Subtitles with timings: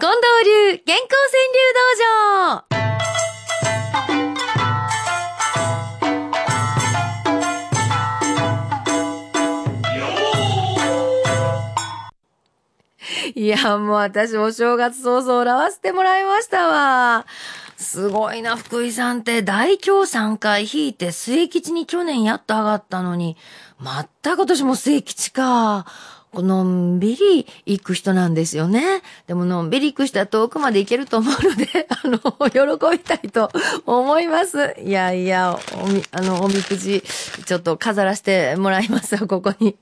[0.00, 2.68] 近藤流健康川柳道場
[13.34, 17.26] いや、もう私お正月早々笑わせてもらいましたわ。
[17.76, 23.36] すごいな、福井さんって大凶3回引いて末吉に去年やっと上がったのに、
[23.80, 25.86] 全く今年も末吉か。
[26.34, 29.02] のんびり行く人なんですよね。
[29.26, 32.18] でものんびり行く人は遠くまで行けると思うので、 あの、
[32.50, 33.50] 喜びたいと
[33.86, 34.74] 思います。
[34.82, 37.02] いやいや、おみ、あの、おみくじ、
[37.46, 39.76] ちょっと飾らせてもらいますよ、 ここに。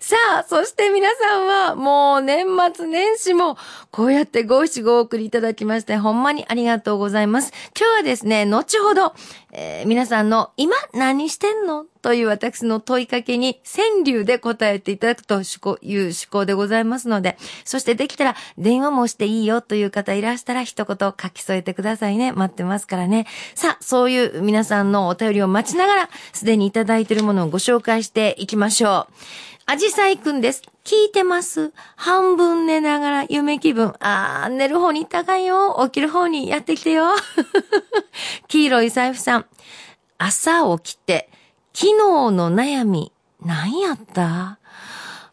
[0.00, 3.58] さあ、そして皆さんは、もう年末年始も、
[3.90, 7.52] こうやってご七ごお送りいただきまして、ほんまにありがとうございます。
[7.78, 9.14] 今日はですね、後ほど、
[9.52, 22.32] えー、皆さんの今何してんのという私の問いかけに川柳で答えていただくという趣向でございますので、そしてできたら電話もしていいよという方いらしたら一言書き添えてくださいね。
[22.32, 23.26] 待ってますからね。
[23.54, 29.12] さあ、そういう皆さんのお便りを待ちながら、すでにいただいているものをご紹介していきましょう。
[29.66, 30.62] アジサイくんです。
[30.82, 31.72] 聞いてます。
[31.94, 33.94] 半分寝ながら夢気分。
[34.00, 35.80] あー、寝る方に高いよ。
[35.84, 37.04] 起きる方にやってきてよ。
[38.48, 39.46] 黄色い財布さん。
[40.18, 41.30] 朝起きて、
[41.72, 41.96] 昨日
[42.32, 43.12] の悩み、
[43.44, 44.58] 何やった？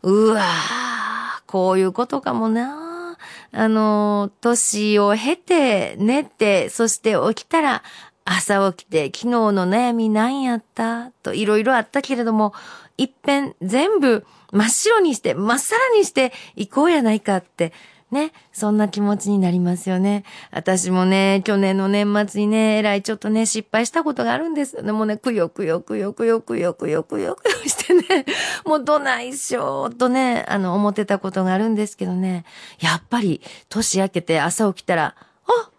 [0.03, 3.17] うわー、こういうことかもな。
[3.51, 7.83] あの、年を経て、寝て、そして起きたら、
[8.23, 11.11] 朝起きて、昨日の悩み何やった？
[11.23, 12.53] といろいろあったけれども、
[12.97, 17.73] 一遍全部真っ白にして、まっさらにしていこうやないかって
[18.09, 20.23] ね、そんな気持ちになりますよね。
[20.51, 24.93] 私もね、去年の年末にね、えらいちょっとね、失敗したことがあるんですよね。
[24.93, 28.25] もね、くよくよくよくよくよくよくよくよしてね、
[28.65, 32.45] もうどないしょーとね、あの、思ってたことがあるんですけどね、
[32.79, 35.69] やっぱり、年明けて朝起きたら、あ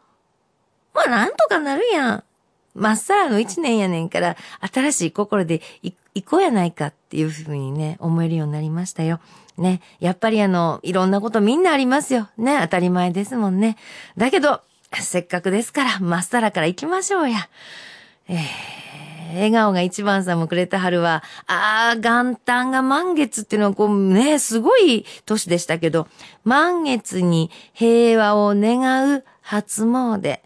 [0.92, 2.24] まあなんとかなるやん。
[2.74, 9.20] まっさらの一年やねんから、新しい心で行行こうやないかっていうふうにね、思えるようになりましたよ。
[9.56, 9.80] ね。
[10.00, 12.28] やっぱりあの、いろんなことみんなありますよ。
[12.36, 12.58] ね。
[12.62, 13.76] 当たり前ですもんね。
[14.16, 14.60] だけど、
[14.92, 17.48] せっかくですから、まっさらから行きましょうや。
[18.28, 26.08] えー、笑顔が一番さんもくれた春は、あー、元旦が満月っていうのはこうね、すごい年でしたけど、
[26.44, 30.40] 満月に平和を願う初詣。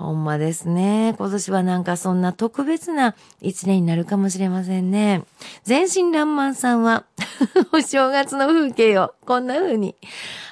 [0.00, 1.14] ほんまですね。
[1.18, 5.24] 今年はなんかそんな特別な一年になるかもしれませんね。
[5.64, 7.04] 全身爛漫さんは
[7.72, 9.94] お正月の風景をこんな風に。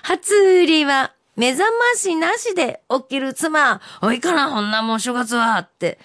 [0.03, 3.81] 初売りは目覚ましなしで起きる妻。
[4.03, 5.99] おいかな、こんなもん正月はって。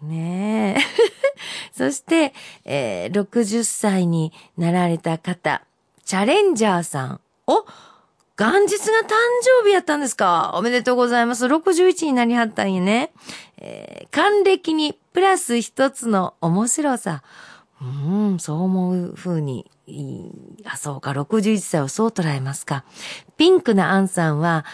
[0.00, 0.80] ねえ。
[1.76, 2.32] そして、
[2.64, 5.62] えー、60歳になられた方、
[6.04, 7.20] チャレンジャーさん。
[7.48, 7.64] お
[8.36, 9.12] 元日が誕
[9.62, 10.52] 生日やったんですか？
[10.54, 11.46] おめでとうございます。
[11.46, 13.12] 61になりはったんやね。
[13.58, 17.22] えー、還暦にプラス一つの面白さ。
[17.80, 17.84] う
[18.34, 19.70] ん、そう思う風に、
[20.64, 22.84] あ、そうか、61歳をそう捉えますか。
[23.36, 24.64] ピンクなアンさんは、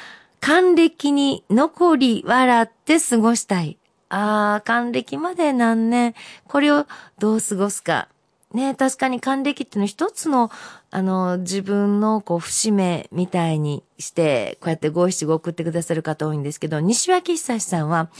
[0.41, 3.76] 還暦に残り笑って過ごしたい。
[4.09, 6.15] ああ、還暦まで何年、
[6.49, 6.87] これを
[7.19, 8.09] どう過ごすか。
[8.55, 10.50] ね確かに還暦っていうのは一つの、
[10.91, 18.11] あの、自分のこう、節目みたいにして、こうやって五七五送ってくださる方多いんですけど、西脇久さんは、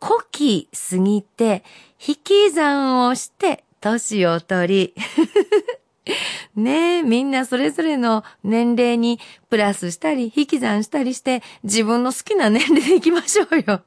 [0.00, 1.64] 古希過ぎて、
[2.06, 4.94] 引き算をして、年を取り、
[6.54, 9.18] ねえ、みんなそれぞれの年齢に
[9.48, 13.82] プラスしたり、引き算したりして、自分の好きな年齢でいきましょうよ。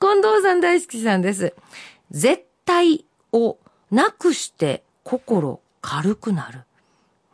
[0.00, 1.54] 近藤さん大好きさんです。
[2.10, 3.58] 絶対を
[3.90, 6.64] なくして心軽くなる。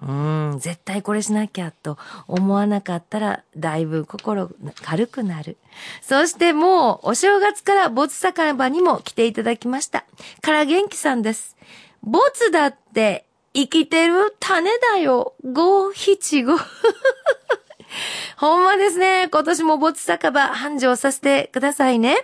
[0.00, 1.98] うん、絶対これしなきゃと
[2.28, 4.48] 思わなかったら、だいぶ心
[4.82, 5.56] 軽くなる。
[6.00, 10.04] そしてもう、お正月から没酒場にも来ていただきました。
[10.40, 11.56] から元気さんです。
[12.02, 15.34] 没だって生きてる種だよ。
[15.42, 16.56] 五七五。
[18.38, 19.28] ほんまですね。
[19.32, 22.18] 今年も没酒場繁盛させてくださいね。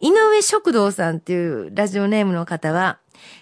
[0.00, 2.98] 井上食堂さんっていうラジオネームの方は、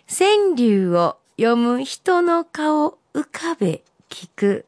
[0.08, 4.66] 川柳を読む人の顔浮かべ聞く。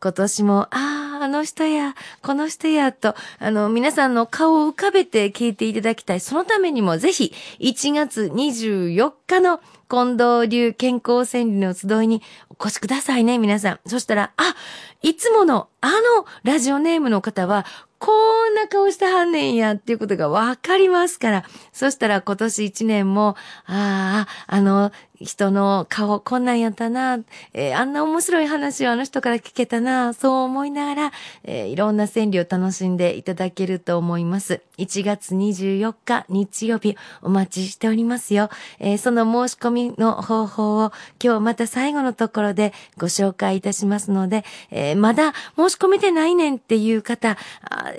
[0.00, 6.20] 今年も、ああ、あの人や、この人や、と、あの、皆さんの顔を浮かべて聞いていただきたい。
[6.20, 9.60] そのためにも、ぜひ、1月24日の
[9.90, 13.80] 近藤流健康川柳の集いにお越しくださいね、皆さん。
[13.86, 14.54] そしたら、あ、
[15.02, 17.66] いつもの、あの、ラジオネームの方は、
[17.98, 18.12] こ
[18.50, 21.44] んな顔してはんねんやっていうことがわかりますから。
[21.72, 27.18] そしたら今年一年も、ああ、あの、人の顔こんなんやったな、
[27.54, 31.12] えー、あんな面白い話をあの人から聞けたな、そう思いながら、
[31.44, 34.62] えー、いろんな川柳を楽しんでいただけると思います。
[34.78, 38.50] 1月24日日曜日お待ちしておりますよ。
[38.78, 40.92] えー、その申し込みの方法を
[41.22, 47.36] 今日また最後のところでご紹介いたしますので、え、まだ申し込めてないねんっていう方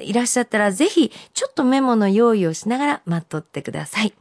[0.02, 4.14] いらっしゃったらぜひちょっとメモの用意をしながら待っとってください。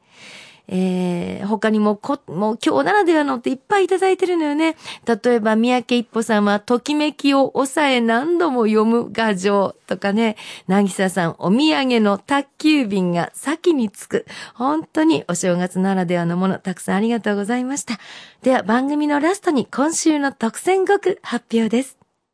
[0.67, 4.77] えー、他にもこ、もう今日ならではのっていっぱいいただいてるのよね。
[5.07, 14.27] 例えば、三宅一歩さんは、ときめきを抑え何度も読む画像とかね、なぎささん、お土産の宅急便が先に着く。
[14.55, 17.99] 本当にお正月ならではのもの、たくさんありがとうございました。
[18.43, 22.04] では、番組のラストに今週の特選語句発表です。